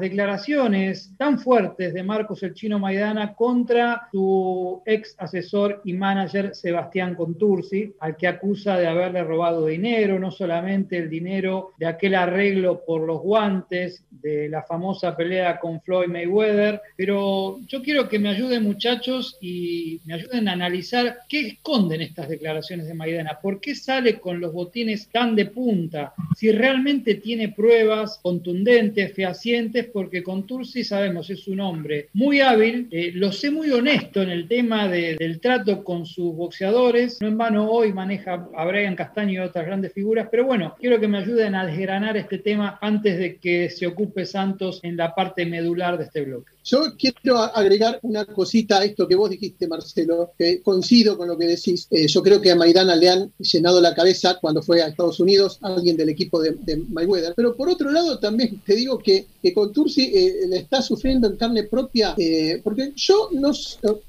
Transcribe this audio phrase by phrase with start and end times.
[0.00, 7.14] declaraciones tan fuertes de Marcos el Chino Maidana contra su ex asesor y manager Sebastián
[7.14, 12.84] Contursi, al que acusa de haberle robado dinero, no solamente el dinero de aquel arreglo
[12.84, 18.30] por los guantes de la famosa pelea con Floyd Mayweather, pero yo quiero que me
[18.30, 23.74] ayuden muchachos y me ayuden a analizar qué esconden estas declaraciones de Maidana, por qué
[23.74, 30.84] sale con los botines tan de punta, si realmente tiene pruebas contundentes, fehacientes, porque Contursi
[30.84, 35.40] sabemos es un hombre muy hábil, eh, lo sé muy honesto en el tema del
[35.40, 39.92] trato con sus boxeadores, no en vano hoy maneja a Brian Castaño y otras grandes
[39.92, 43.86] figuras, pero bueno, quiero que me ayuden a desgranar este tema antes de que se
[43.86, 46.54] ocupe Santos en la parte medular de este bloque.
[46.64, 51.36] Yo quiero agregar una cosita a esto que vos dijiste, Marcelo, que coincido con lo
[51.36, 51.86] que decís.
[51.90, 55.20] Eh, yo creo que a Maidana le han llenado la cabeza cuando fue a Estados
[55.20, 56.56] Unidos, alguien del equipo de,
[56.88, 57.34] Mayweather.
[57.36, 61.28] Pero por otro lado, también te digo que, que con Tursi eh, le está sufriendo
[61.28, 63.52] en carne propia, eh, porque yo no,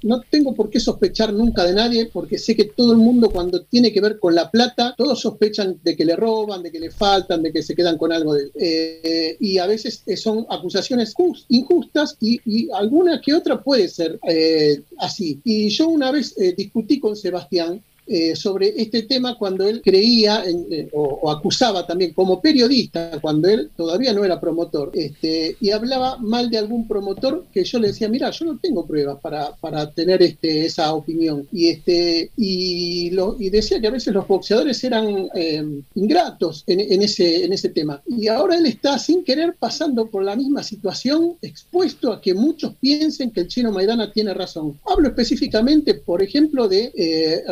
[0.04, 3.64] no tengo por qué sospechar nunca de nadie, porque sé que todo el mundo cuando
[3.64, 6.92] tiene que ver con la plata, todos sospechan de que le roban, de que le
[6.92, 9.36] faltan, de que se quedan con algo de...
[9.40, 11.14] y a veces son acusaciones
[11.50, 15.42] injustas y alguna que otra puede ser eh, así.
[15.44, 20.44] Y yo una vez eh, discutí con Sebastián eh, sobre este tema cuando él creía
[20.46, 26.18] eh, o, acusaba también como periodista, cuando él todavía no era promotor, este, y hablaba
[26.18, 29.90] mal de algún promotor que yo le decía, mira, yo no tengo pruebas para, para
[29.92, 31.48] tener este, esa opinión.
[31.52, 36.80] Y, este, y, lo, y decía que a veces los boxeadores eran em, ingratos en,
[36.80, 38.02] en, ese, en ese tema.
[38.08, 42.76] Y ahora él está sin querer pasando por la misma situación, expuesto a que muchos
[42.76, 44.80] piensen que el chino Maidana tiene razón.
[44.86, 47.44] Hablo específicamente, por ejemplo, de eh,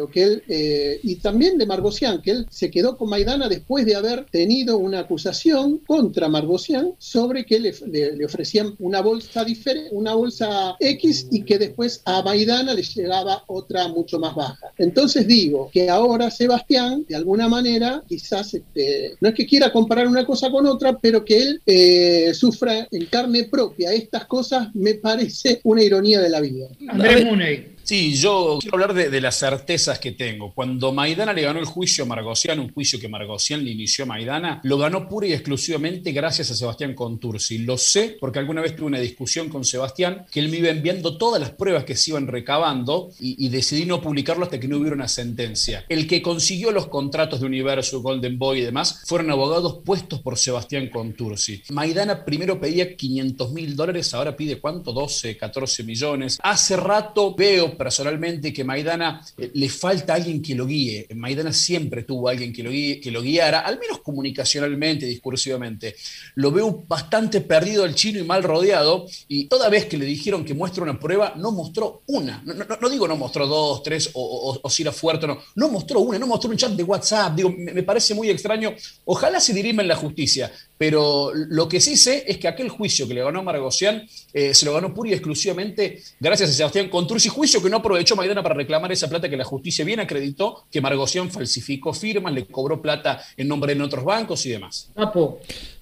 [0.00, 3.84] Rivero que él, eh, y también de Margosian, que él se quedó con Maidana después
[3.84, 10.14] de haber tenido una acusación contra Margosian sobre que le, ofrecían una bolsa diferente, una
[10.14, 14.72] bolsa X y que después a Maidana le llegaba otra mucho más baja.
[14.78, 20.06] Entonces digo que ahora Sebastián, de alguna manera, quizás este, no es que quiera comparar
[20.06, 24.94] una cosa con otra, pero que él eh, sufra en carne propia estas cosas me
[24.94, 26.68] parece una ironía de la vida.
[26.88, 27.79] Andrés Muney.
[27.82, 30.52] Sí, yo quiero hablar de, las certezas que tengo.
[30.54, 34.06] Cuando Maidana le ganó el juicio a Margosian, un juicio que Margosian le inició a
[34.06, 37.58] Maidana, lo ganó pura y exclusivamente gracias a Sebastián Contursi.
[37.58, 41.18] Lo sé porque alguna vez tuve una discusión con Sebastián que él me iba enviando
[41.18, 44.94] todas las pruebas que se iban recabando y, decidí no publicarlo hasta que no hubiera
[44.94, 45.84] una sentencia.
[45.88, 50.38] El que consiguió los contratos de Universo, Golden Boy y demás fueron abogados puestos por
[50.38, 51.62] Sebastián Contursi.
[51.70, 54.92] Maidana primero pedía 500 mil dólares, ahora pide cuánto?
[54.92, 56.38] 12, 14 millones.
[56.42, 61.06] Hace rato veo personalmente que Maidana eh, le falta alguien que lo guíe.
[61.14, 65.96] Maidana siempre tuvo alguien que lo, que lo guiara, al menos comunicacionalmente, discursivamente.
[66.34, 70.44] Lo veo bastante perdido el chino y mal rodeado, y toda vez que le dijeron
[70.44, 72.42] que muestre una prueba, no mostró una.
[72.80, 75.38] No, digo no mostró dos, tres o, si era fuerte o no.
[75.54, 77.34] No mostró una, no mostró un chat de WhatsApp.
[77.34, 78.74] Digo, me, parece muy extraño.
[79.04, 83.06] Ojalá se dirima en la justicia, pero lo que sí sé es que aquel juicio
[83.06, 87.28] que le ganó Margosian eh, se lo ganó pura y exclusivamente gracias a Sebastián Contursi,
[87.28, 90.80] juicio que no aprovechó Maidana para reclamar esa plata que la justicia bien acreditó que
[90.80, 94.88] Margosian falsificó firmas, le cobró plata en nombre de otros bancos y demás.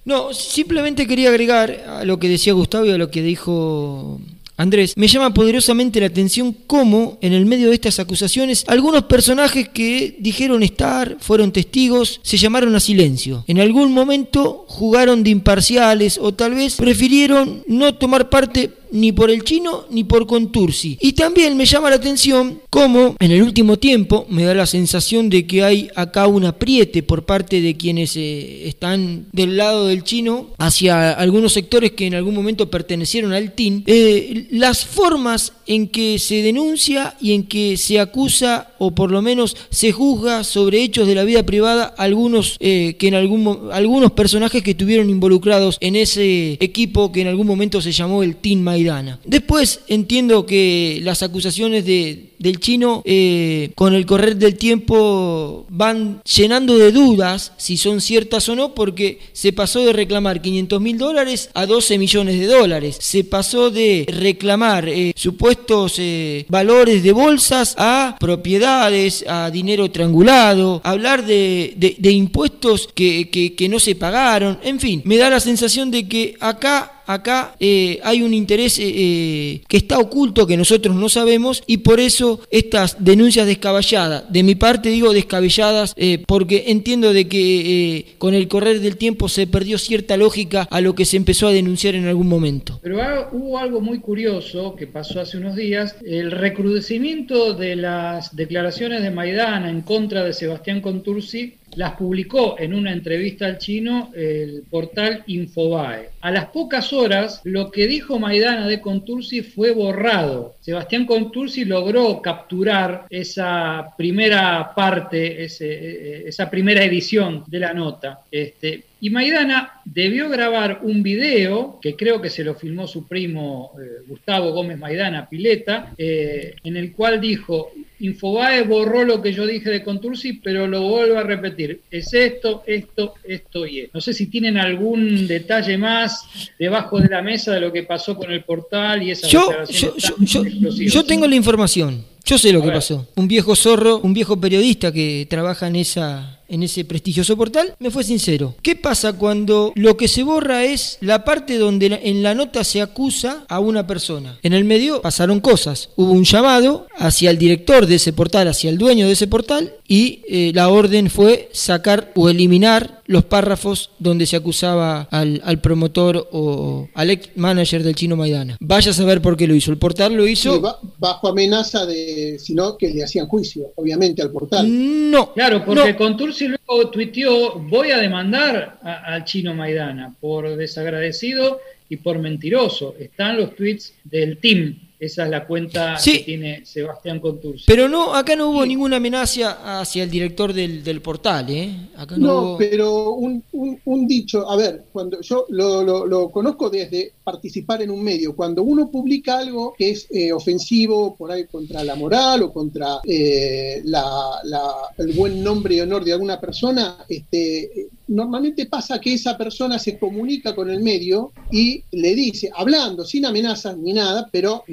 [0.04, 4.20] No, simplemente quería agregar a lo que decía Gustavo y a lo que dijo
[4.58, 9.68] Andrés, me llama poderosamente la atención cómo, en el medio de estas acusaciones, algunos personajes
[9.68, 13.44] que dijeron estar, fueron testigos, se llamaron a silencio.
[13.46, 19.30] En algún momento jugaron de imparciales o tal vez prefirieron no tomar parte ni por
[19.30, 20.98] el chino ni por Contursi.
[21.00, 25.30] Y también me llama la atención cómo en el último tiempo me da la sensación
[25.30, 30.04] de que hay acá un apriete por parte de quienes eh, están del lado del
[30.04, 33.84] chino hacia algunos sectores que en algún momento pertenecieron al TIN.
[33.86, 39.22] Eh, las formas en que se denuncia y en que se acusa o por lo
[39.22, 44.12] menos se juzga sobre hechos de la vida privada algunos eh, que en algún algunos
[44.12, 48.60] personajes que estuvieron involucrados en ese equipo que en algún momento se llamó el Team
[48.60, 49.20] Maidana.
[49.24, 56.22] Después entiendo que las acusaciones de, del chino eh, con el correr del tiempo van
[56.24, 60.98] llenando de dudas si son ciertas o no porque se pasó de reclamar 500 mil
[60.98, 62.98] dólares a 12 millones de dólares.
[63.00, 70.80] Se pasó de reclamar eh, supuestos eh, valores de bolsas a propiedades, a dinero triangulado,
[70.84, 74.58] hablar de, de, impuestos que, que, que no se pagaron.
[74.62, 78.82] En fin, me da la sensación de que acá acá eh, hay un interés eh,
[78.84, 84.42] eh, que está oculto, que nosotros no sabemos, y por eso estas denuncias descabelladas, de
[84.42, 85.94] mi parte digo descabelladas,
[86.26, 90.94] porque entiendo de que con el correr del tiempo se perdió cierta lógica a lo
[90.94, 92.78] que se empezó a denunciar en algún momento.
[92.82, 92.98] Pero
[93.32, 99.10] hubo algo muy curioso que pasó hace unos días, el recrudecimiento de las declaraciones de
[99.10, 105.22] Maidana en contra de Sebastián Contursi las publicó en una entrevista al chino el portal
[105.28, 106.10] Infobae.
[106.20, 110.56] A las pocas horas, lo que dijo Maidana de Contursi fue borrado.
[110.60, 118.22] Sebastián Contursi logró capturar esa primera parte, esa primera edición de la nota.
[118.28, 123.70] Este, y Maidana debió grabar un video, que creo que se lo filmó su primo
[123.80, 129.46] eh, Gustavo Gómez Maidana Pileta, eh, en el cual dijo, Infobae borró lo que yo
[129.46, 131.80] dije de Contursi, pero lo vuelvo a repetir.
[131.90, 133.90] Es esto, esto, esto y esto.
[133.94, 136.24] No sé si tienen algún detalle más
[136.58, 139.94] debajo de la mesa de lo que pasó con el portal y esa yo, yo,
[140.18, 142.04] yo, yo, tengo la información.
[142.24, 143.08] Yo sé lo que pasó.
[143.16, 147.90] Un viejo zorro, un viejo periodista que trabaja en esa en ese prestigioso portal, me
[147.90, 148.54] fue sincero.
[148.62, 152.80] ¿Qué pasa cuando lo que se borra es la parte donde en la nota se
[152.80, 154.38] acusa a una persona?
[154.42, 155.90] En el medio pasaron cosas.
[155.96, 159.74] Hubo un llamado hacia el director de ese portal, hacia el dueño de ese portal,
[159.86, 166.28] y eh, la orden fue sacar o eliminar los párrafos donde se acusaba al, promotor
[166.30, 168.58] o al ex manager del chino Maidana.
[168.60, 169.70] Vaya a saber por qué lo hizo.
[169.70, 170.60] El portal lo hizo.
[170.98, 174.66] bajo amenaza de, sino que le hacían juicio, obviamente, al portal.
[175.10, 175.32] No.
[175.32, 181.96] Claro, porque con Contursi luego tuiteó: Voy a demandar al chino Maidana por desagradecido y
[181.96, 182.94] por mentiroso.
[182.98, 187.64] Están los tweets del team esa es la cuenta que tiene Sebastián Contursi.
[187.66, 191.70] Pero no, acá no hubo ninguna amenaza hacia el director del, portal, ¿eh?
[192.16, 198.34] no, pero un, dicho, a ver, cuando yo lo, conozco desde participar en un medio,
[198.34, 202.98] cuando uno publica algo que es eh, ofensivo por ahí contra la moral o contra
[203.04, 209.78] eh, el buen nombre y honor de alguna persona, este, normalmente pasa que esa persona
[209.78, 214.64] se comunica con el medio y le dice, hablando, sin amenazas ni nada, pero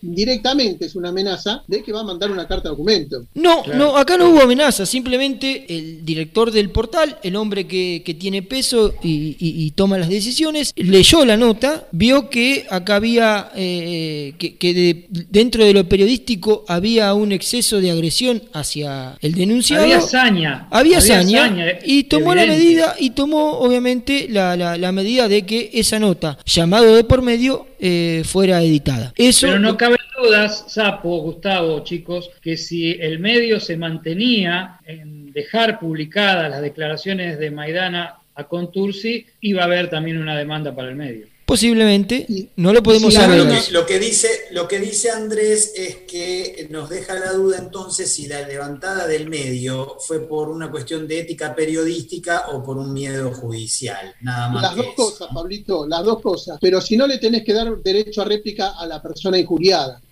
[0.00, 3.24] directamente es una amenaza de que va a mandar una carta de documento.
[3.34, 8.42] No, no, acá no hubo amenaza, simplemente el director del portal, el hombre que, tiene
[8.42, 15.64] peso y, toma las decisiones, leyó la nota, vio que acá había, eh, que, dentro
[15.64, 19.84] de lo periodístico había un exceso de agresión hacia el denunciado.
[19.84, 20.68] Había saña.
[20.70, 22.57] Había, saña, y tomó la medida,
[22.98, 28.22] y tomó obviamente la, la medida de que esa nota, llamado de por medio, eh,
[28.24, 29.12] fuera editada.
[29.16, 35.32] Eso, Pero no cabe dudas, Sapo, Gustavo, chicos, que si el medio se mantenía en
[35.32, 40.88] dejar publicadas las declaraciones de Maidana a Contursi, iba a haber también una demanda para
[40.88, 41.26] el medio.
[41.48, 43.42] Posiblemente, no lo podemos saber.
[43.70, 48.28] Lo que, dice, lo que dice Andrés es que nos deja la duda entonces si
[48.28, 53.32] la levantada del medio fue por una cuestión de ética periodística o por un miedo
[53.32, 54.62] judicial, nada más.
[54.62, 56.58] Las dos cosas, Pablito, las dos cosas.
[56.60, 60.02] Pero si no le tenés que dar derecho a réplica a la persona injuriada.